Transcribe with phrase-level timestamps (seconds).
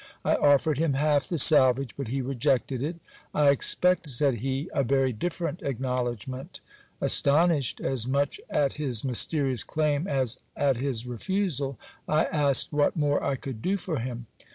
[0.25, 2.95] I offered him half the salvage, but he rejected it
[3.35, 6.59] I expect, said he, a very different acknowledgment.
[6.99, 11.77] Astonished as much at his mysterious claim as at his refusal,
[12.07, 14.25] I asked what more I could do for him.